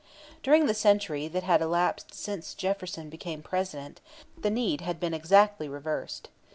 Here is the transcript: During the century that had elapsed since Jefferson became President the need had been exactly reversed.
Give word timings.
During 0.41 0.65
the 0.65 0.73
century 0.73 1.27
that 1.27 1.43
had 1.43 1.61
elapsed 1.61 2.11
since 2.15 2.55
Jefferson 2.55 3.07
became 3.09 3.43
President 3.43 4.01
the 4.35 4.49
need 4.49 4.81
had 4.81 4.99
been 4.99 5.13
exactly 5.13 5.69
reversed. 5.69 6.29